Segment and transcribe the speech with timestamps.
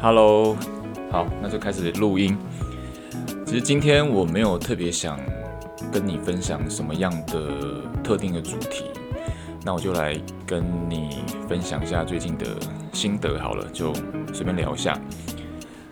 [0.00, 0.54] Hello，
[1.10, 2.36] 好，那就开始录音。
[3.46, 5.18] 其实今天我没有特别想
[5.90, 8.84] 跟你分享什么样的特定的主题，
[9.64, 12.44] 那我就来跟你分享一下最近的
[12.92, 13.94] 心得好了，就
[14.32, 15.00] 随便聊一下。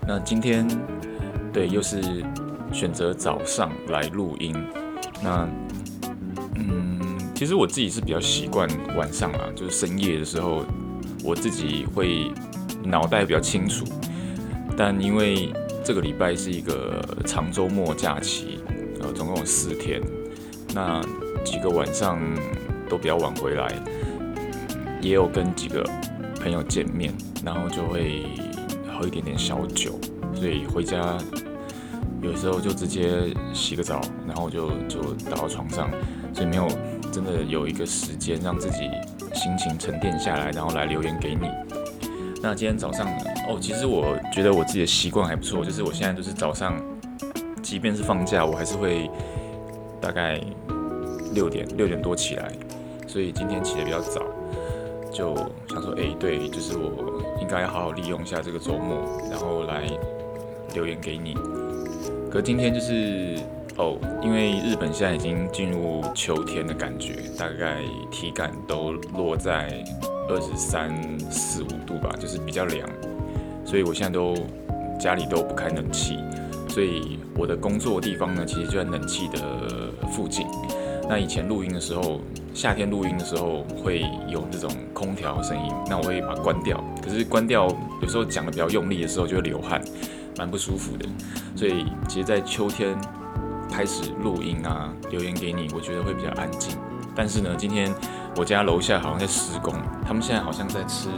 [0.07, 0.67] 那今天
[1.53, 2.03] 对，又是
[2.71, 4.55] 选择早上来录音。
[5.23, 5.49] 那
[6.57, 7.01] 嗯，
[7.35, 10.65] 其实我自己是比较习惯晚上啊，就是深夜的时候，
[11.25, 12.31] 我自己会。
[12.85, 13.85] 脑袋比较清楚，
[14.77, 15.53] 但因为
[15.85, 18.61] 这个礼拜是一个长周末假期，
[19.01, 20.01] 呃，总共有四天，
[20.75, 21.03] 那
[21.45, 22.21] 几个晚上
[22.89, 23.69] 都比较晚回来，
[25.01, 25.85] 也有跟几个
[26.41, 27.13] 朋友见面，
[27.45, 28.25] 然后就会
[28.97, 29.99] 喝一点点小酒，
[30.35, 31.19] 所以回家
[32.23, 35.91] 有时候就直接洗个澡，然后就就倒到床上，
[36.33, 36.69] 所以没有
[37.11, 38.89] 真的有一个时间让自己
[39.35, 41.49] 心情沉淀下来，然后来留言给你。
[42.43, 43.07] 那今天早上
[43.49, 46.75] 哦，其实我觉得我自己的习惯还不错，就是我现在都是早上，
[47.63, 49.09] 即便是放假，我还是会
[50.01, 50.41] 大概
[51.35, 52.51] 六点六点多起来，
[53.07, 54.21] 所以今天起得比较早，
[55.13, 55.37] 就
[55.69, 59.85] 想说，哎，对，就是我应该好好利用一下这个周末，然后来
[60.75, 61.37] 留言给你。
[62.29, 63.39] 可今天就是
[63.77, 67.77] 哦，因为日本现在已经进入秋天的感觉，大概
[68.11, 69.85] 体感都落在。
[70.33, 70.91] 二十三
[71.31, 72.89] 四五度吧，就是比较凉，
[73.67, 74.35] 所以我现在都
[74.99, 76.19] 家里都不开冷气，
[76.69, 79.39] 所以我的工作地方呢，其实就在冷气的
[80.11, 80.47] 附近。
[81.07, 82.21] 那以前录音的时候，
[82.55, 86.83] 夏天录音的时候会有这种空调声音，那我会把它关掉。
[87.03, 87.69] 可是关掉
[88.01, 89.83] 有时候讲的比较用力的时候就会流汗，
[90.39, 91.07] 蛮不舒服的。
[91.55, 92.97] 所以其实，在秋天
[93.71, 96.75] 开始录音啊，留言给你，我觉得会比较安静。
[97.15, 97.93] 但是呢，今天。
[98.35, 99.75] 我家楼下好像在施工，
[100.07, 101.11] 他们现在好像在吃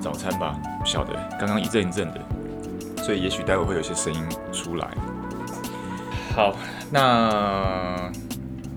[0.00, 2.20] 早餐吧，不晓得，刚刚一阵一阵的，
[3.02, 4.22] 所以也许待会会有些声音
[4.52, 4.86] 出来。
[6.34, 6.54] 好，
[6.90, 8.10] 那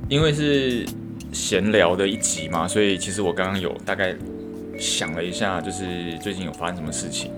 [0.08, 0.86] 因为是
[1.33, 4.15] 闲聊的一集嘛，所以其实我刚刚有大概
[4.80, 7.32] 想了一下，就是最近有发生什么事情。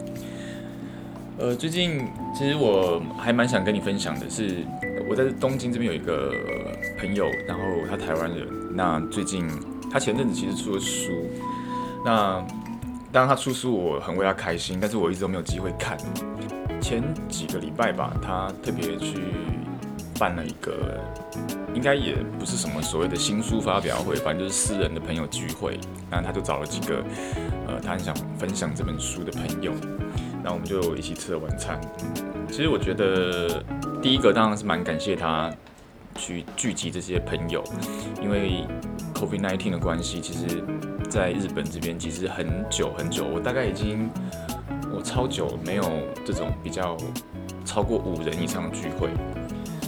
[1.39, 2.07] 呃，最近
[2.37, 4.63] 其实我还蛮想跟你分享的是，
[5.09, 6.31] 我在东京这边有一个
[6.99, 9.49] 朋友，然后他台湾人，那最近。
[9.95, 11.13] 他前阵子其实出了书，
[12.03, 12.45] 那
[13.13, 15.97] 当然他出书我很为他开心，但是我一直都没有机会看。
[16.81, 19.15] 前几个礼拜吧，他特别去
[20.19, 20.99] 办了一个，
[21.73, 25.79] 应该也不是什么所谓的新书发表会，反正就是私人的朋友聚会。
[26.11, 27.01] 那他就找了几个，
[27.65, 29.71] 呃，他很想分享这本书的朋友，
[30.43, 31.79] 那我们就一起吃了晚餐。
[32.49, 33.63] 其实我觉得
[34.01, 35.49] 第一个当然是蛮感谢他。
[36.15, 37.63] 去聚集这些朋友，
[38.21, 38.65] 因为
[39.13, 40.63] COVID-19 的关系，其实
[41.09, 44.09] 在日本这边其实很久很久，我大概已经
[44.93, 45.83] 我超久没有
[46.25, 46.97] 这种比较
[47.63, 49.09] 超过五人以上的聚会，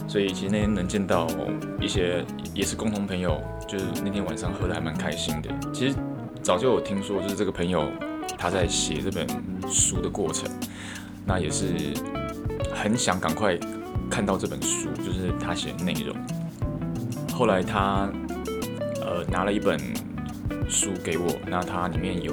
[0.06, 1.26] 所以其实那天能见到
[1.80, 2.24] 一些
[2.54, 5.50] 也是共同朋友，就是那天晚上喝得还蛮开心的。
[5.72, 5.96] 其实
[6.42, 7.90] 早就有听说，就是这个朋友
[8.36, 9.26] 他在写这本
[9.70, 10.48] 书的过程，
[11.24, 11.74] 那也是
[12.74, 13.58] 很想赶快。
[14.10, 16.16] 看到这本书，就是他写的内容。
[17.32, 18.10] 后来他
[19.00, 19.78] 呃拿了一本
[20.68, 22.32] 书给我，那他里面有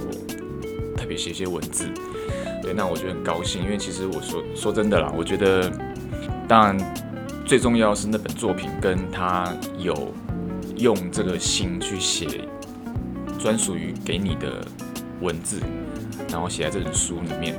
[0.97, 1.87] 特别写一些文字，
[2.61, 5.71] 对，那我就很高兴，因为其实我说说真的啦，我觉得
[6.47, 6.77] 当然
[7.45, 10.11] 最重要是那本作品跟他有
[10.77, 12.41] 用这个心去写
[13.37, 14.65] 专属于给你的
[15.21, 15.61] 文字，
[16.31, 17.55] 然后写在这本书里面，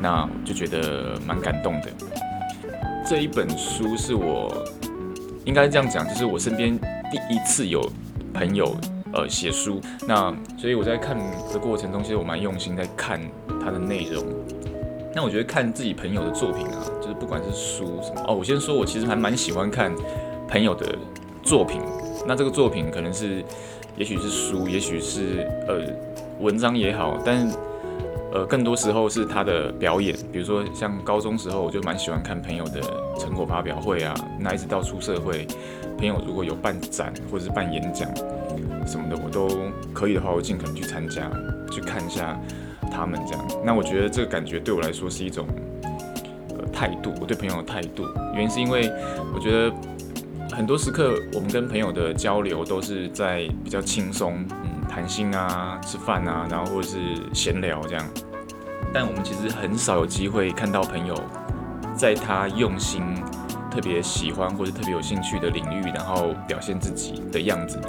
[0.00, 1.88] 那我就觉得蛮感动的。
[3.04, 4.64] 这一本书是我
[5.44, 6.78] 应该这样讲，就是我身边
[7.10, 7.82] 第一次有
[8.32, 8.74] 朋友
[9.12, 11.18] 呃写书，那所以我在看
[11.52, 13.20] 的过程中，其实我蛮用心在看
[13.60, 14.24] 它的内容。
[15.14, 19.92] 那我觉得看自己朋友的作品啊，就是不管是书什么哦，我先说，我其实还蛮喜欢看
[20.48, 20.96] 朋友的
[21.42, 21.82] 作品。
[22.26, 23.44] 那这个作品可能是，
[23.96, 25.82] 也许是书，也许是呃
[26.40, 27.50] 文章也好，但。
[28.34, 32.80] 呃，更多时候是他的表演，比如说像高中时候，我就蛮喜欢看朋友的
[33.18, 34.14] 成果发表会啊。
[34.40, 35.46] 那一直到出社会，
[35.98, 38.08] 朋友如果有办展或者是办演讲
[38.86, 39.48] 什么的，我都
[39.92, 41.30] 可以的话，我尽可能去参加，
[41.70, 42.40] 去看一下
[42.90, 43.46] 他们这样。
[43.62, 45.46] 那我觉得这个感觉对我来说是一种
[46.58, 48.04] 呃态度，我对朋友的态度。
[48.32, 48.90] 原因是因为
[49.34, 49.70] 我觉得
[50.56, 54.42] 很多时刻我们跟朋友的交流都是在比较轻松。
[54.92, 56.98] 谈心啊，吃饭啊，然后或者是
[57.32, 58.06] 闲聊这样，
[58.92, 61.18] 但我们其实很少有机会看到朋友
[61.96, 63.02] 在他用心、
[63.70, 67.84] 特别喜欢或者特别有兴趣的领域，然后表现自己的样子嘛，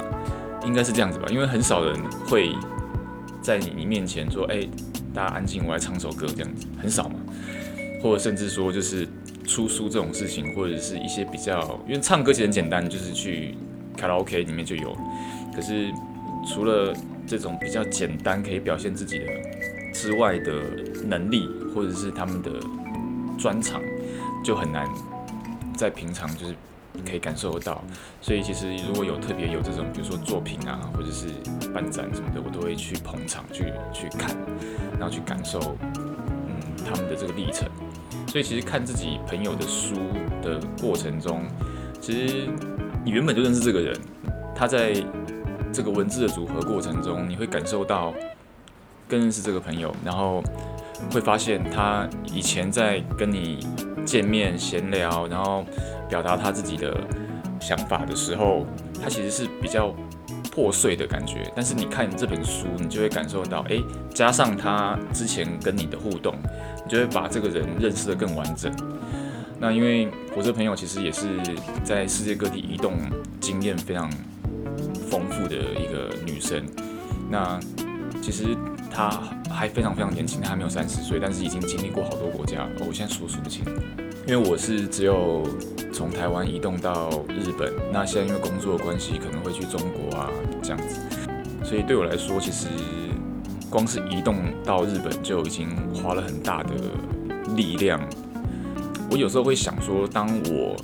[0.64, 1.26] 应该是这样子吧？
[1.28, 1.94] 因为很少人
[2.26, 2.54] 会
[3.42, 4.66] 在你面前说：“哎，
[5.12, 7.16] 大家安静，我来唱首歌。”这样子很少嘛。
[8.02, 9.06] 或者甚至说就是
[9.46, 13.54] 出书这种事情，或者是一些比较，因为唱歌其实很简单，就是去
[13.94, 14.96] 卡拉 OK 里面就有。
[15.54, 15.92] 可是
[16.46, 16.94] 除了
[17.26, 19.26] 这种比较简单可以表现自己的
[19.92, 20.52] 之外的
[21.04, 22.50] 能力，或者是他们的
[23.38, 23.80] 专长，
[24.44, 24.88] 就很难
[25.76, 26.54] 在平常就是
[27.04, 27.82] 可以感受得到。
[28.20, 31.26] 所以其实如果有特别有这种，比如说作品啊，或者是
[31.72, 34.36] 办展什么的，我都会去捧场去去看，
[34.98, 37.68] 然后去感受，嗯，他们的这个历程。
[38.26, 39.94] 所以其实看自己朋友的书
[40.42, 41.42] 的过程中，
[42.00, 42.48] 其实
[43.04, 43.96] 你原本就认识这个人，
[44.56, 44.92] 他在
[45.74, 48.14] 这个文字的组合过程中，你会感受到
[49.08, 50.40] 更认识这个朋友，然后
[51.12, 53.66] 会发现他以前在跟你
[54.06, 55.64] 见面闲聊，然后
[56.08, 56.96] 表达他自己的
[57.60, 58.64] 想法的时候，
[59.02, 59.92] 他其实是比较
[60.52, 61.50] 破碎的感觉。
[61.56, 63.82] 但是你看这本书，你就会感受到，诶，
[64.14, 66.36] 加上他之前跟你的互动。
[66.86, 68.70] 你就会把这个人认识得更完整。
[69.58, 70.06] 那因为
[70.36, 71.40] 我这朋友其实也是
[71.82, 72.92] 在世界各地移动
[73.40, 74.10] 经验非常
[75.14, 76.66] 丰富的一个女生。
[77.30, 77.60] 那
[78.20, 78.56] 其实
[78.90, 79.08] 她
[79.48, 82.68] 还非常非常年轻，她还没有三十岁，但是已经经历过好多国家。
[82.80, 83.64] 我现在数数不清，
[84.26, 85.46] 因为我是只有
[85.92, 87.72] 从台湾移动到日本。
[87.92, 90.28] 那现在因为工作的关系，可能会去中国啊
[90.60, 90.98] 这样子。
[91.62, 92.66] 所以对我来说，其实。
[93.70, 96.74] 光是移动到日本就已经花了很大的
[97.56, 98.00] 力量。
[99.10, 100.76] 我有时候会想说，当我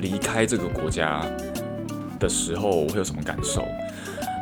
[0.00, 1.22] 离开这个国家
[2.18, 3.64] 的时候，我会有什么感受？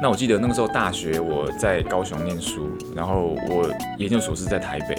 [0.02, 4.96] 那我记得那个时候大学我在高雄念书，然后我研究所是在台北。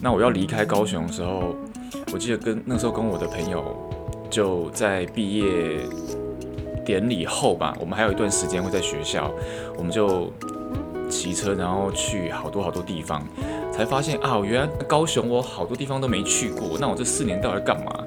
[0.00, 1.54] 那我要离开高雄的时候，
[2.12, 3.76] 我记得跟那时候跟我的朋友
[4.30, 5.78] 就在毕业
[6.84, 9.30] 典礼后吧，我们还有一段时间会在学校，
[9.76, 10.32] 我们就。
[11.06, 13.22] 骑车，然后去好多好多地方，
[13.70, 16.78] 才发现啊，原来高雄我好多地方都没去过。
[16.80, 18.04] 那我这四年到底干嘛？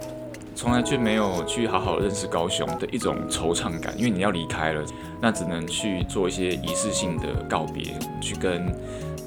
[0.58, 3.96] 从来就没有去好好认识高雄的一种惆怅感。
[3.96, 4.84] 因为你要离开了，
[5.22, 8.66] 那只能去做一些仪式性的告别，去跟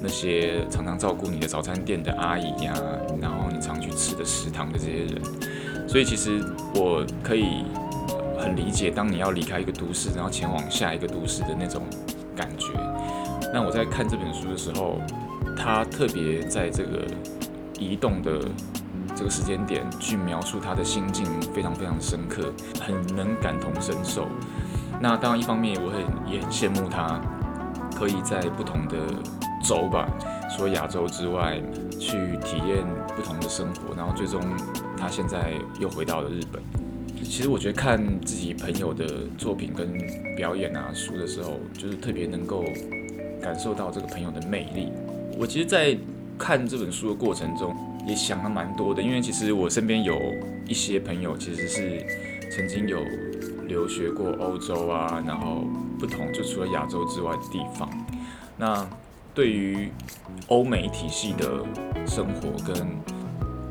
[0.01, 2.73] 那些常常照顾你的早餐店的阿姨呀，
[3.21, 5.21] 然后你常去吃的食堂的这些人。
[5.87, 6.43] 所以其实
[6.75, 7.63] 我可以
[8.37, 11.81] 很理解，当你要离开一个都市，然后前往下一个都市的那种
[12.35, 12.73] 感觉。
[13.53, 14.99] 那我在看这本书的时候，
[15.55, 17.07] 他特别在这个
[17.79, 18.41] 移动的
[19.21, 21.23] 这个时间点去描述他的心境，
[21.53, 24.27] 非常非常深刻，很能感同身受。
[24.99, 27.21] 那当然，一方面我很也很羡慕他，
[27.95, 28.97] 可以在不同的
[29.63, 30.09] 州吧，
[30.49, 31.61] 说亚洲之外，
[31.99, 32.83] 去体验
[33.15, 34.41] 不同的生活，然后最终
[34.97, 36.59] 他现在又回到了日本。
[37.23, 39.05] 其实我觉得看自己朋友的
[39.37, 39.87] 作品跟
[40.35, 42.65] 表演啊书的时候，就是特别能够。
[43.39, 44.91] 感受到这个朋友的魅力。
[45.35, 45.97] 我其实，在
[46.37, 47.75] 看这本书的过程中，
[48.05, 49.01] 也想了蛮多的。
[49.01, 50.19] 因为其实我身边有
[50.67, 52.05] 一些朋友，其实是
[52.51, 52.99] 曾经有
[53.67, 55.63] 留学过欧洲啊，然后
[55.99, 57.89] 不同就除了亚洲之外的地方。
[58.57, 58.87] 那
[59.33, 59.89] 对于
[60.47, 61.63] 欧美体系的
[62.05, 62.87] 生活跟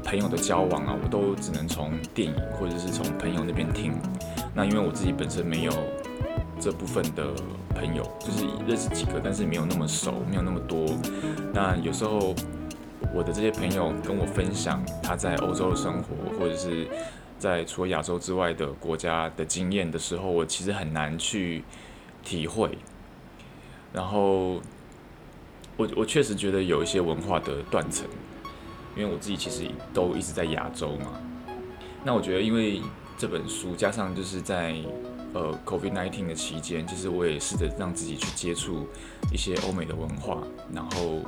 [0.02, 3.92] 朋友的交往啊，我都只能从电影或者是从朋友那边听。
[4.54, 5.72] 那因为我自己本身没有。
[6.62, 7.24] 这部分的
[7.74, 10.84] 朋友就是认识几个，但是没有那么熟，没有那么多。
[11.54, 12.34] 那有时候
[13.14, 16.86] 我的这些朋友跟我分享他在欧洲的生活，或者是
[17.38, 21.64] 在除了亚洲之外的国家的经验的时候，我其实很难去
[22.22, 22.76] 体会。
[23.92, 24.60] 然后
[25.76, 28.06] 我我确实觉得有一些文化的断层，
[28.96, 31.20] 因为我自己其实都一直在亚洲嘛。
[32.04, 32.80] 那我觉得因为
[33.18, 34.76] 这本书加上就是在。
[35.32, 38.88] 呃，COVID-19 的期间，其实我也试着让自己去接触
[39.32, 40.38] 一些欧美的文化，
[40.74, 41.20] 然后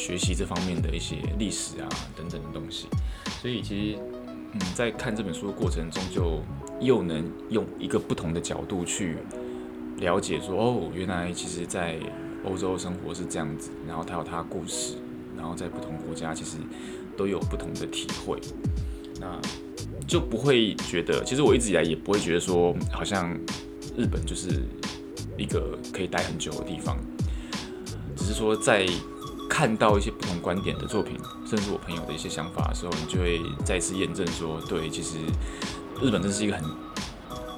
[0.00, 2.86] 学习这方面的一些历史啊等等的东西。
[3.42, 3.98] 所以其实，
[4.54, 6.42] 嗯，在看这本书的过程中，就
[6.80, 9.18] 又能用一个不同的角度去
[9.98, 11.98] 了解说，哦，原来其实，在
[12.44, 14.94] 欧洲生活是这样子，然后它有它的故事，
[15.36, 16.56] 然后在不同国家其实
[17.16, 18.40] 都有不同的体会。
[19.20, 19.38] 那。
[20.06, 23.32] 就不会觉得，其实我一直以来也不会觉得说，好像
[23.96, 24.64] 日本就是
[25.38, 26.98] 一个可以待很久的地方。
[28.16, 28.84] 只是说，在
[29.50, 35.18] 看到一些不同观点的作品，甚至我朋友的一些想法的时候，你就会再次验证说，对，其实
[36.00, 36.64] 日本真是一个很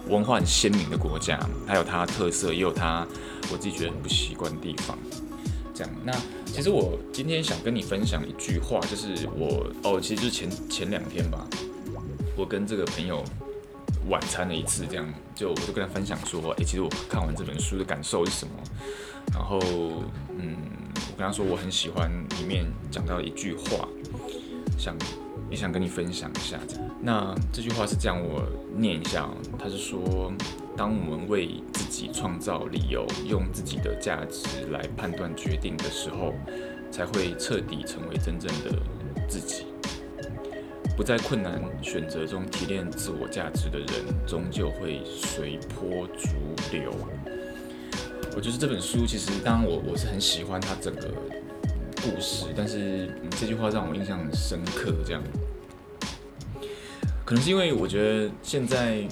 [0.08, 3.06] 文化很鲜明的国家，它有它的特色，也有它
[3.52, 4.98] 我自己觉得很不习惯的地方。
[5.74, 6.12] 这样，那
[6.46, 11.46] 其实我今天想跟你分享一句话，就是我哦，其实就是前前两天吧。
[12.36, 13.22] 我跟这个朋友
[14.08, 18.52] 晚餐了一次，这样就我就跟他分享说，诶，其实我看完这本书的感受是什么？
[19.32, 19.60] 然后，
[20.36, 20.56] 嗯，
[21.22, 22.10] 跟他说我很喜欢
[22.40, 23.88] 里面讲到一句话，
[24.76, 24.96] 想
[25.48, 26.58] 也想跟你分享一下。
[27.00, 28.44] 那这句话是这样，我
[28.76, 30.32] 念一下，他是说，
[30.76, 36.34] 当我们为自己创造理由，用自己的价值来判断决定的时候，
[36.90, 38.76] 才会彻底成为真正的
[39.28, 39.66] 自己。
[40.96, 46.30] 不在困难选择中提炼自我价值的人，终究会随波逐
[46.72, 46.90] 流。
[48.34, 51.08] 我觉得这本书其实，当然我我是很喜欢它整个
[52.02, 54.94] 故事，但是这句话让我印象很深刻。
[55.04, 55.22] 这样，
[57.24, 59.06] 可能是因为我觉得现在，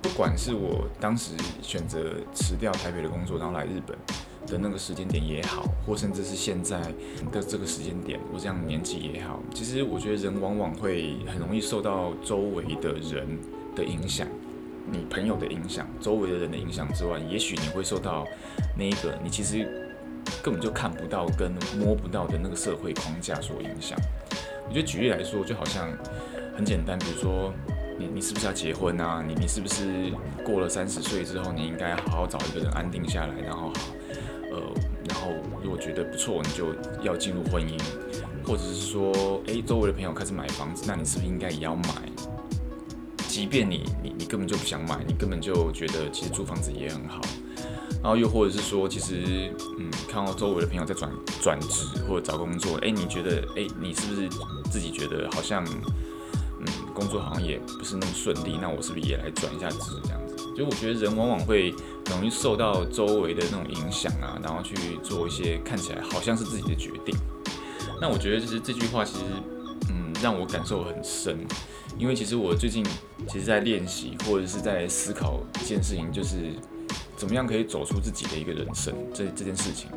[0.00, 3.96] 不管是我当时选择辞掉台北的工作，然后来日本。
[4.46, 6.80] 的那个时间点也好，或甚至是现在
[7.30, 13.38] 的这个时间点，我这样年纪也好，其实我觉得人往往会很容易受到周围的人
[13.76, 14.26] 的影响，
[14.86, 18.26] 你朋友的影响，周围的人的影响之外，也许你会受到
[18.76, 19.66] 那一个你其实
[20.42, 23.98] 根本就看不到跟摸不到的那个社会框架所影响。
[24.68, 25.90] 我觉得举例来说，就好像
[26.56, 27.52] 很简单，比如说
[27.98, 29.24] 你你是不是要结婚啊？
[29.26, 30.12] 你你是不是
[30.44, 33.74] 过了三十岁之后，你应该好好找一个人安定下来，然后好。
[34.52, 34.60] 呃，
[35.08, 35.30] 然后
[35.62, 37.80] 如果觉得不错，你就要进入婚姻，
[38.44, 41.84] 或者是说，诶，周围的朋友开始买房子，那你是不是应该也要买？
[43.30, 47.20] 即便你你你根本就不想买，你根本就觉得其实租房子也很好。
[48.02, 51.08] 然后又或者是说，其实嗯，看到周围的朋友在转
[51.40, 54.28] 转职或者找工作，诶，你觉得，诶，你是不是
[54.70, 58.58] 自己觉得好像嗯，工作好像也不是那么顺利？
[58.60, 60.36] 那我是不是也来转一下职这样子？
[60.56, 61.72] 就我觉得人往往会。
[62.10, 67.14] 容易受到周围的那种影响啊，然后去做一些看起来好像是自己的决定。
[68.00, 69.20] 那我觉得就是这句话其实，
[70.22, 71.38] 让我感受很深。
[71.98, 72.84] 因为其实我最近
[73.28, 76.36] 其实在练习或者是在思考一件事情，就是
[77.16, 79.88] 怎么样可以走出自己的一个人生这这件事情。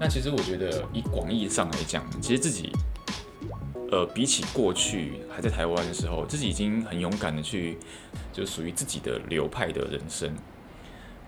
[0.00, 2.72] 那其实我觉得以广义上来讲，其实自己，
[3.90, 7.78] 呃，比起过去还在台湾的时候，自己已经很勇敢的去，
[8.32, 10.34] 就属于自己的流派的人生。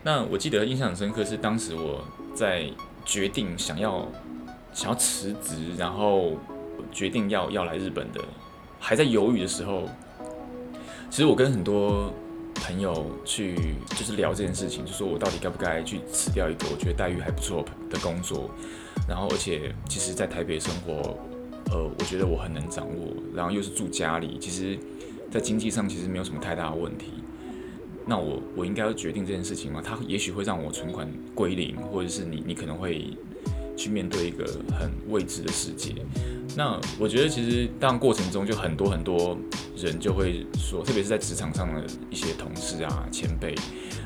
[0.03, 2.69] 那我记得印象很深刻，是当时我在
[3.05, 4.07] 决定想要
[4.73, 6.33] 想要辞职，然后
[6.93, 8.21] 决定要要来日本的，
[8.79, 9.89] 还在犹豫的时候，
[11.11, 12.13] 其实我跟很多
[12.55, 13.57] 朋友去
[13.91, 18.51] 就是聊这件事情，就说我到底该不该去辞掉一个我觉得待遇还不错的工作，
[19.09, 21.17] 然后而且其实，在台北生活，
[21.71, 24.79] 呃，我觉得我很能掌握，然后又是住家里，其实，
[25.31, 27.13] 在经济上其实没有什么太大的问题。
[28.09, 29.83] 那我我应该要决定这件事情吗？
[29.85, 33.05] 它也许会让我存款归零，或者是你你可能会
[33.77, 34.45] 去面对一个
[34.79, 35.95] 很未知的世界。
[36.57, 39.37] 那我觉得其实当过程中就很多很多
[39.77, 43.55] 人就会说，特别是在职场上的一些同事啊、前辈，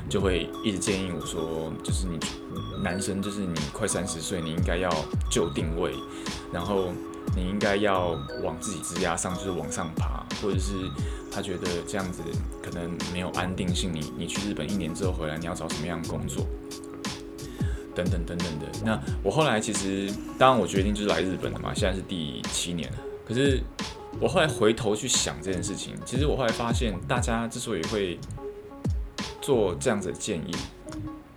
[0.09, 2.19] 就会一直建议我说，就是你
[2.83, 4.89] 男生就是你快三十岁，你应该要
[5.29, 5.93] 就定位，
[6.51, 6.89] 然后
[7.35, 10.73] 你应该要往自己职涯上就是往上爬，或者是。
[11.33, 12.21] 他觉得这样子
[12.61, 16.45] 可能没有安定性，你你去日本一年之后回来，你要找什么样的工作？
[17.95, 18.65] 等等等等的。
[18.85, 22.97] 那我后来其实，当然我决定就是来日本的嘛，现在是第七年了。
[23.25, 23.61] 可是
[24.19, 28.19] 我后来回头去想这件事情，其实我后来发现，大家之所以会
[29.41, 30.51] 做这样子的建议，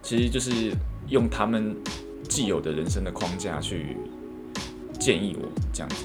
[0.03, 0.73] 其实就是
[1.09, 1.77] 用他们
[2.29, 3.97] 既有的人生的框架去
[4.99, 6.05] 建议我这样子。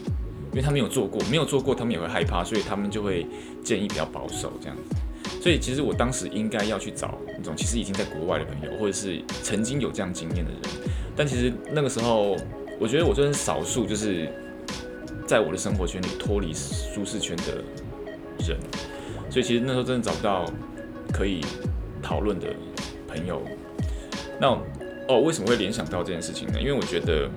[0.51, 3.23] 因为他没有做过，没有做过，他们也会害怕，所以他们就会
[3.63, 4.95] 建议比较保守这样子。
[5.41, 10.61] 所以其实我当时应该要去找那种其实已经在国外的朋友，或者是曾经有这样经验的人。
[11.15, 12.35] 但其实那个时候，
[12.79, 14.29] 我觉得我算是少数，就是
[15.25, 17.63] 在我的生活圈里脱离舒适圈的
[18.45, 18.57] 人。
[19.29, 20.45] 所以其实那时候真的找不到
[21.13, 21.41] 可以
[22.01, 22.47] 讨论的
[23.07, 23.41] 朋友。
[24.39, 24.47] 那
[25.07, 26.59] 哦，为什么会联想到这件事情呢？
[26.59, 27.29] 因为我觉得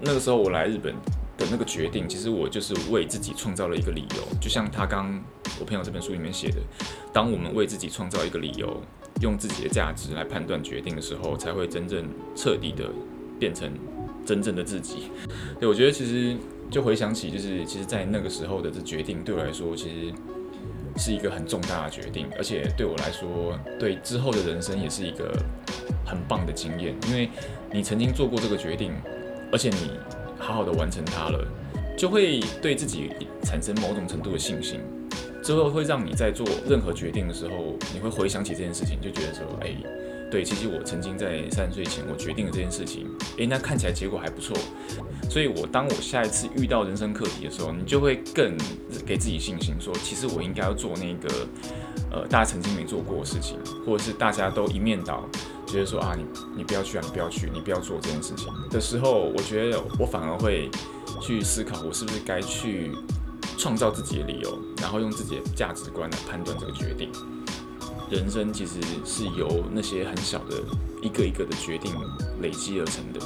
[0.00, 0.94] 那个时候我来日本。
[1.38, 5.22] 的那个决定，其实我就是为自己创造了一个理由，就像他刚
[5.60, 6.56] 我朋友这本书里面写的，
[7.12, 8.82] 当我们为自己创造一个理由，
[9.22, 12.90] 用自己的价值来判断决定的时候，才会真正彻底的
[13.38, 13.72] 变成
[14.26, 15.12] 真正的自己。
[15.60, 16.36] 对，我觉得其实
[16.68, 20.12] 就回想起，就是其实，在那个时候的这决定，对我来说，其实
[20.96, 25.32] 是一个很重大的决定，而且对我来说，对之后的人生也是一个
[26.04, 27.28] 很棒的经验，因为
[27.72, 28.92] 你曾经做过这个决定，
[29.52, 29.92] 而且你。
[30.38, 31.46] 好好的完成它了，
[31.96, 33.10] 就会对自己
[33.42, 34.80] 产生某种程度的信心，
[35.42, 39.74] 之后会让你在做任何决定的时候，你会回想起这件事情，就觉得说，哎，
[40.30, 43.06] 对，其实我曾经在三十岁前我决定了这件事情，
[43.38, 44.56] 哎，那看起来结果还不错，
[45.28, 48.56] 所以我当我下一次遇到人生课题的时候，你就会更
[49.06, 51.46] 给自己信心，说，其实我应该要做那个，
[52.10, 55.24] 呃，大家曾经没做过的事情，或者是大家都一面倒。
[55.66, 56.24] 觉得说啊，你
[56.56, 60.70] 你不要去啊，你不要去，你不要做这件事情的时候，我觉得我反而会
[61.20, 62.92] 去思考，我是不是该去
[63.58, 67.12] 创造自己的理由，然后用自己的价值观来判断这个决定。
[68.10, 70.56] 人生其实是由那些很小的
[71.02, 71.92] 一个一个的决定
[72.40, 73.20] 累积而成的。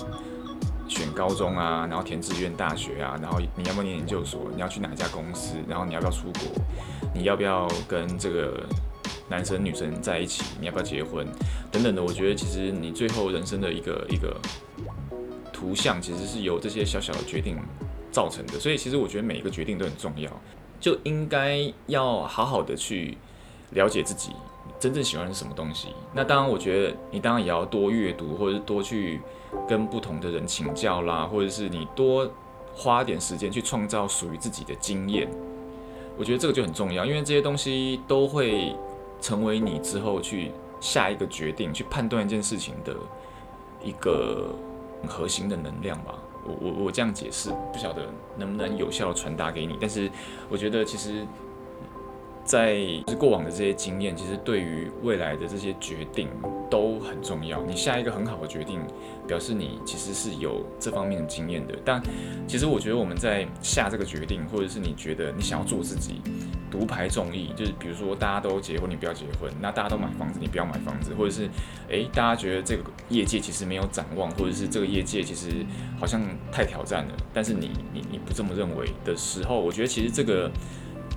[0.92, 4.50] 选高中啊，然后填志愿大学啊，然后你要不要念研究所？
[4.54, 5.54] 你要去哪一家公司？
[5.66, 6.42] 然后你要不要出国？
[7.14, 8.62] 你要不要跟这个
[9.28, 10.44] 男生女生在一起？
[10.61, 11.26] 你要不要结婚？
[11.70, 14.37] 等等的，我觉得其实你最后人生的一个一个
[15.50, 17.56] 图像，其实是由这些小小的决定
[18.11, 18.61] 造成的。
[18.61, 20.30] 所以，其实我觉得每一个决定都很重要，
[20.78, 23.16] 就应该要好好的去
[23.70, 24.32] 了解自己
[24.82, 25.94] 真正喜欢是什么东西。
[26.12, 29.20] 那当然，我觉得你当然也要多阅读，或者是多去。
[29.68, 32.28] 跟不同的人请教啦，或者是你多
[32.74, 35.28] 花点时间去创造属于自己的经验，
[36.16, 38.74] 我觉得这个就很重要，因为这些东西都会
[39.20, 42.96] 成为你之后去下一个决定、去判断一件事情的
[43.84, 44.54] 一个
[45.02, 46.14] 很核心的能量吧。
[46.46, 48.06] 我我我这样解释，不晓得
[48.38, 50.10] 能不能有效传达给你，但是
[50.48, 51.26] 我觉得其实。
[52.44, 52.76] 在
[53.18, 56.28] 过往的这些经验，其实对于未来的这些决定
[56.68, 57.62] 都很重要。
[57.62, 58.80] 你下一个很好的决定，
[59.26, 61.78] 表示你其实是有这方面的经验的。
[61.84, 62.02] 但
[62.46, 66.20] 其实我觉得我们在下这个决定，或者是你觉得你想要做自己，
[66.68, 71.49] 独排众议，就是比如说大家都结婚，你不要结婚；那大家都买房子，你不要买房子；或者是
[71.88, 75.64] 诶，大家觉得这个业界其实没有展望，或者是这个业界其实
[75.99, 76.20] 好像
[76.50, 80.50] 太挑战了，但是你你你不这么认为的时候，我觉得其实这个。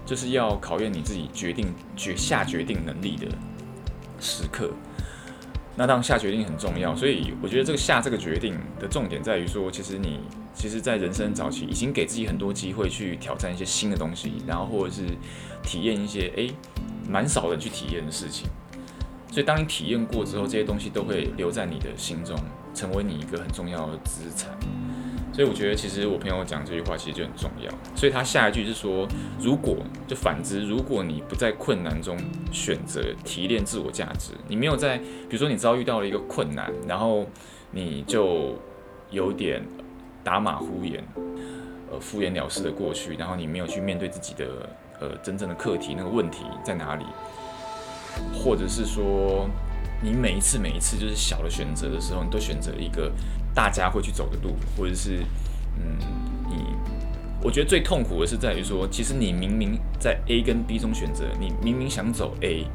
[0.06, 3.28] 就是要考验你自己决定决下决定能力的
[4.20, 4.72] 时刻。
[5.78, 10.22] 那当下决定很重要，所以我觉得这个下这个决定的重点在于说，其实你
[10.54, 15.02] 其实，在人生早期已经给自己很多机会去挑战一些新的东西，然后或者是
[15.64, 16.50] 体验一些诶
[17.10, 18.48] 蛮少人去体验的事情。
[19.30, 22.40] 所以当你体验过之后，这些东西都会留在你的心中，
[22.74, 24.58] 成为你一个很重要的资产。
[25.36, 27.70] 所以我觉得，其实我朋友讲这句话其实就很重要。
[27.94, 29.06] 所以他下一句是说，
[29.38, 29.76] 如果
[30.08, 32.18] 就反之，如果你不在困难中
[32.54, 37.26] 选择提炼自我价值，你没有在，比如说你遭遇到了一个困难，然后
[37.72, 38.58] 你就
[39.12, 39.62] 有点
[40.24, 41.04] 打马虎眼，
[41.92, 44.70] 呃，敷衍了事的过去，然后你没有去面对自己的
[45.02, 47.04] 呃真正的课题，那个问题在哪里？
[48.34, 49.50] 或者是说，
[50.06, 53.12] 你每一次每一次就是小的选择的时候，你都选择一个。
[53.56, 55.24] 大家会去走的路，或者是，
[55.78, 55.98] 嗯，
[56.50, 56.58] 你，
[57.42, 62.68] 我觉得最痛苦的是在于说，其实你明明在 A 跟 B 中选择，你明明想走 A，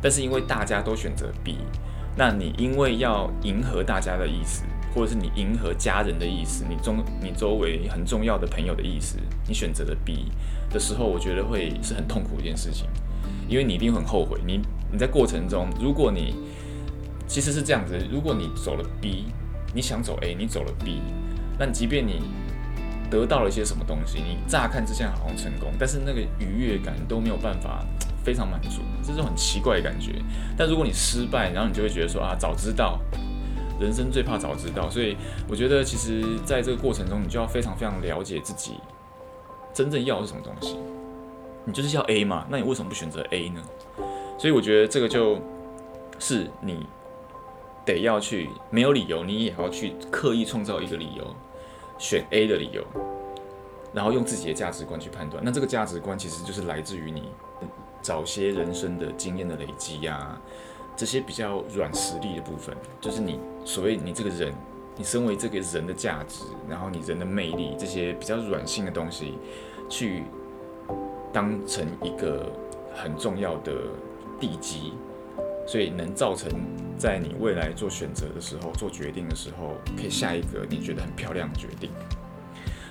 [0.00, 1.56] 但是因为大家都选择 B，
[2.16, 4.62] 那你因为要迎合大家的意思，
[4.94, 10.26] 或者是你迎合家人的意思，你中你周围很重要的朋友的意思，你选择了 B
[10.70, 12.86] 的时候，我觉得会是很痛苦一件事情，
[13.48, 14.38] 因为你一定很后悔。
[14.46, 14.60] 你
[14.92, 16.36] 你在过程中，如果你
[17.30, 19.26] 其实是这样子，如果你走了 B。
[19.72, 21.00] 你想走 A，你走了 B，
[21.56, 22.22] 那即便你
[23.08, 27.86] 得到了一些什么东西，你乍看之下好像成功，但是那个愉悦感都没有办法
[28.24, 30.20] 非常满足，这种很奇怪的感觉。
[30.58, 32.98] 但如果你失败，然后你就会觉得说啊，早知道，
[33.78, 34.90] 人生最怕早知道。
[34.90, 35.16] 所以
[35.46, 38.72] 我觉得，其实在这个过程中，你就要非常非常了解自己
[39.72, 40.76] 真正要的是什么东西。
[41.64, 43.62] 你就是要 A 嘛，那你为什么不选择 A 呢？
[44.36, 45.40] 所以我觉得这个就
[46.18, 46.84] 是你。
[47.84, 51.24] 得要去没有理由，你也要去刻意创造一个理由，
[51.98, 52.84] 选 A 的理由，
[53.92, 55.42] 然后用自己的价值观去判断。
[55.44, 57.24] 那这个价值观其实就是来自于你
[58.02, 60.40] 早些人生的经验的累积呀，
[60.96, 64.52] 这些比较软实力的部分，就是你所谓你这个人，
[64.96, 69.34] 你身为这个人的价值，然后你人的魅力，这些比较软性的东西，
[69.88, 70.24] 去
[71.32, 72.52] 当成一个
[72.94, 73.72] 很重要的
[74.38, 74.92] 地基。
[75.66, 76.50] 所以能造成
[76.98, 81.90] 在你未来做选择的时候、做决定的时候，可以下一个你觉得很漂亮的决定。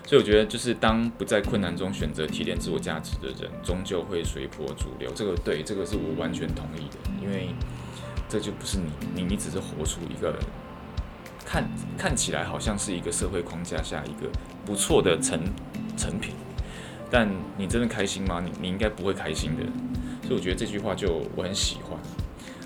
[0.06, 5.12] 所以我觉得，就是当不在困难中选择提炼自我价值的人，终究会随波逐流。
[5.14, 7.50] 这个对，这个是我完全同意的，因为
[8.28, 10.40] 这就不是你，你你只是活出一个
[11.46, 11.64] 看
[11.96, 14.28] 看起来好像是一个社会框架下一个
[14.66, 15.40] 不错的成
[15.96, 16.34] 成品，
[17.12, 18.42] 但你真的开心吗？
[18.44, 19.64] 你你应该不会开心的。
[20.24, 22.00] 所以我觉得这句话就我很喜欢。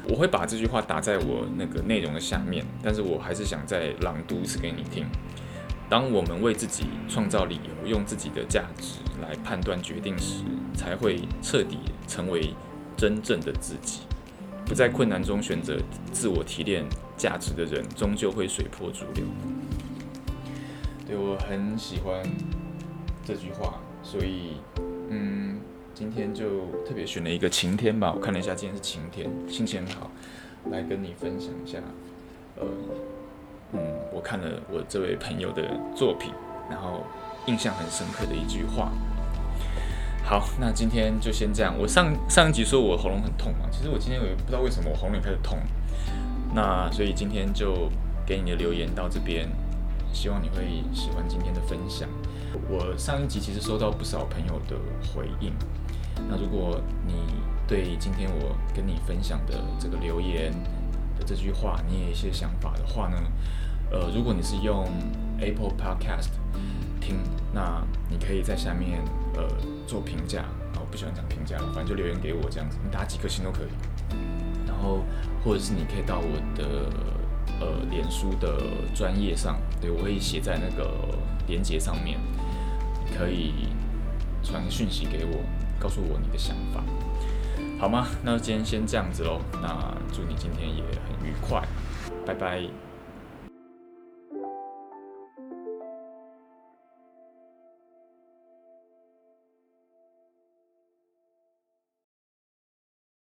[0.07, 5.05] 我会把这句话打在我那个内容的下面，但是我还是想再朗读一次给你听。
[5.89, 10.43] 当我们为自己创造理由，用自己的价值来判断决定时，
[10.75, 12.53] 才会彻底成为
[12.97, 14.01] 真正的自己。
[14.65, 15.77] 不在困难中选择
[16.11, 16.83] 自我提炼
[17.15, 19.25] 价值的人，终究会随波逐流。
[21.05, 22.23] 对，我很喜欢
[23.23, 24.57] 这句话，所以，
[26.03, 30.11] 今天就特别选了一个晴天吧，我看了一下，今天是晴天，心情很好，
[30.69, 31.77] 来跟你分享一下。
[32.57, 32.67] 呃，
[33.71, 33.79] 嗯，
[34.11, 35.63] 我看了我这位朋友的
[35.95, 36.33] 作品，
[36.69, 37.05] 然后
[37.45, 38.91] 印象很深刻的一句话。
[40.25, 41.73] 好，那今天就先这样。
[41.79, 45.57] 我上上一集说我喉咙很痛嘛，其实我今天我也不知道为什么我喉咙开始痛。
[46.53, 47.89] 那所以今天就
[48.25, 49.47] 给你的留言到这边，
[50.11, 52.09] 希望你会喜欢今天的分享。
[52.69, 54.75] 我上一集其实收到不少朋友的
[55.15, 55.53] 回应。
[56.29, 57.13] 那如果你
[57.67, 60.51] 对今天我跟你分享的这个留言
[61.17, 63.17] 的这句话，你也有一些想法的话呢，
[63.91, 64.85] 呃，如果你是用
[65.39, 66.29] Apple Podcast
[66.99, 67.17] 听，
[67.53, 68.99] 那你可以在下面
[69.35, 69.47] 呃
[69.87, 70.41] 做评价，
[70.73, 73.67] 啊，我不喜欢讲评价了，反正就留言给我这样子，你打几颗星都可以。
[74.67, 74.99] 然后
[75.43, 76.89] 或者是你可以到我的
[77.59, 78.57] 呃脸书的
[78.93, 82.19] 专业上，对，我会写在那个连结上面，
[83.17, 83.69] 可以
[84.43, 85.39] 传讯息给我，
[85.83, 86.81] 告诉我你的想法。
[87.77, 88.07] 好吗？
[88.23, 89.41] 那今天先这样子喽。
[89.61, 89.67] 那
[90.13, 91.61] 祝你今天也很愉快，
[92.25, 92.61] 拜拜。